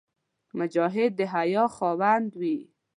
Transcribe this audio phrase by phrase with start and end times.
[0.57, 2.57] مجاهد د حیا خاوند وي.